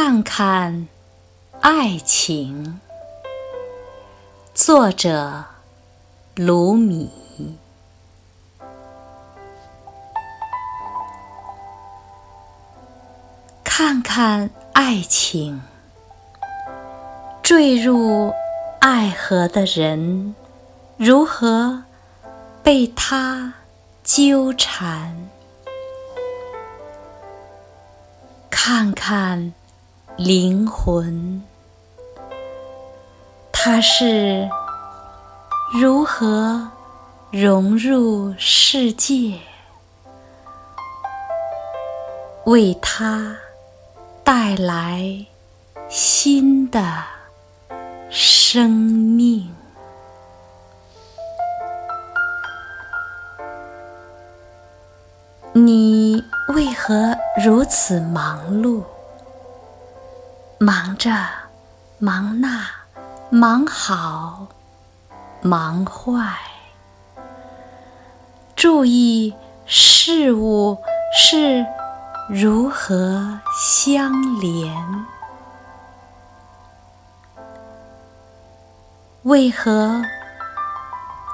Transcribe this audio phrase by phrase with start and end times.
[0.00, 0.86] 看看
[1.60, 2.78] 爱情，
[4.54, 5.44] 作者
[6.36, 7.10] 卢米。
[13.64, 15.60] 看看爱情，
[17.42, 18.32] 坠入
[18.78, 20.36] 爱河的人
[20.96, 21.82] 如何
[22.62, 23.52] 被他
[24.04, 25.28] 纠缠？
[28.48, 29.52] 看看。
[30.18, 31.44] 灵魂，
[33.52, 34.50] 它是
[35.80, 36.68] 如何
[37.30, 39.38] 融入世界，
[42.46, 43.36] 为它
[44.24, 45.24] 带来
[45.88, 46.82] 新的
[48.10, 49.48] 生命？
[55.52, 56.24] 你
[56.56, 58.82] 为何如此忙碌？
[60.60, 61.12] 忙着，
[61.98, 62.66] 忙那，
[63.30, 64.48] 忙好，
[65.40, 66.36] 忙坏。
[68.56, 69.32] 注意
[69.66, 70.76] 事物
[71.16, 71.64] 是
[72.28, 74.74] 如何相连。
[79.22, 80.02] 为何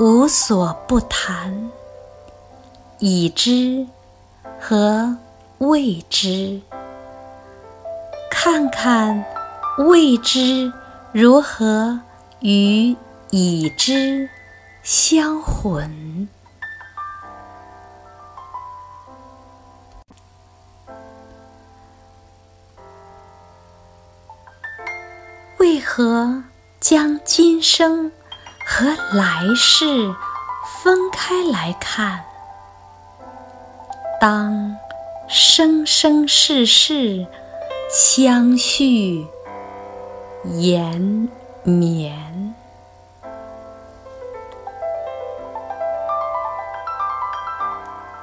[0.00, 1.70] 无所不谈？
[2.98, 3.86] 已知
[4.60, 5.16] 和
[5.58, 6.60] 未知。
[8.44, 9.24] 看看
[9.78, 10.72] 未知
[11.12, 12.00] 如何
[12.40, 12.96] 与
[13.30, 14.28] 已知
[14.82, 16.28] 相混？
[25.58, 26.42] 为何
[26.80, 28.10] 将今生
[28.66, 30.12] 和来世
[30.82, 32.24] 分开来看？
[34.20, 34.76] 当
[35.28, 37.24] 生生世世。
[37.92, 39.26] 相续
[40.44, 41.28] 延
[41.62, 42.54] 绵，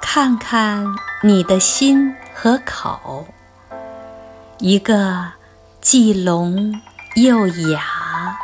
[0.02, 0.84] 看看
[1.22, 3.28] 你的心和口，
[4.57, 5.34] 一个
[5.80, 6.74] 既聋
[7.18, 8.40] 又哑，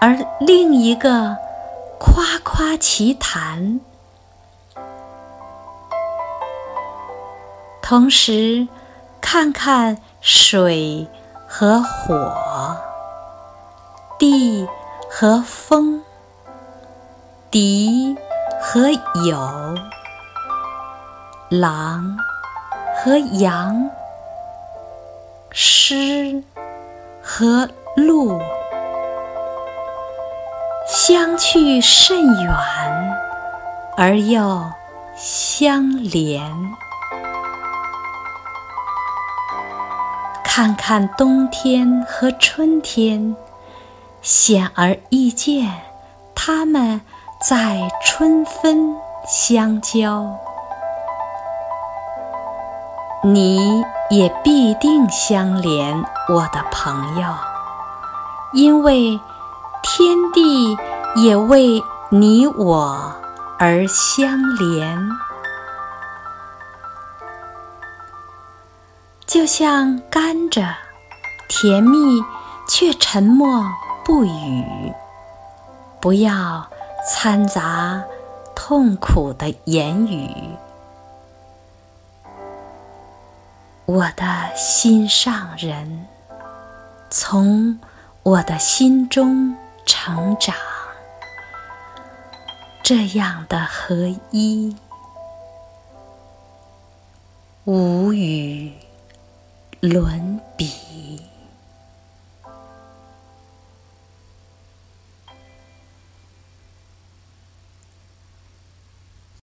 [0.00, 1.36] 而另一个
[2.00, 3.78] 夸夸其谈，
[7.80, 8.66] 同时。
[9.24, 11.04] 看看水
[11.48, 12.76] 和火，
[14.20, 14.68] 地
[15.10, 16.00] 和风，
[17.50, 18.16] 敌
[18.60, 18.88] 和
[19.28, 19.74] 友，
[21.48, 22.16] 狼
[23.02, 23.90] 和羊，
[25.50, 26.40] 狮
[27.20, 28.40] 和鹿，
[30.86, 32.54] 相去甚远，
[33.96, 34.70] 而又
[35.16, 36.48] 相连。
[40.54, 43.34] 看看冬天和春天，
[44.20, 45.72] 显而易见，
[46.34, 47.00] 它们
[47.40, 48.94] 在春分
[49.26, 50.26] 相交。
[53.24, 55.96] 你也必定相连，
[56.28, 57.26] 我的朋友，
[58.52, 59.18] 因为
[59.82, 60.76] 天地
[61.16, 63.10] 也为你我
[63.58, 65.08] 而相连。
[69.32, 70.74] 就像甘蔗，
[71.48, 72.22] 甜蜜
[72.68, 73.64] 却沉默
[74.04, 74.92] 不语。
[76.02, 76.68] 不要
[77.08, 78.04] 掺杂
[78.54, 80.28] 痛苦的言语。
[83.86, 86.06] 我的心上人，
[87.08, 87.80] 从
[88.22, 89.56] 我的心中
[89.86, 90.54] 成长，
[92.82, 94.76] 这样的合一，
[97.64, 98.74] 无语。
[99.82, 100.70] 轮比